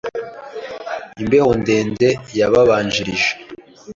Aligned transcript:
Imbeho 1.21 1.51
ndende 1.61 2.07
yababanjirije. 2.39 3.31